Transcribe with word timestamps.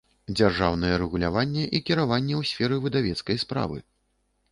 ДЗЯРЖАЎНАЕ 0.27 0.95
РЭГУЛЯВАННЕ 1.01 1.63
I 1.79 1.81
КIРАВАННЕ 1.89 2.35
Ў 2.39 2.51
СФЕРЫ 2.53 2.81
ВЫДАВЕЦКАЙ 2.87 3.37
СПРАВЫ 3.45 3.79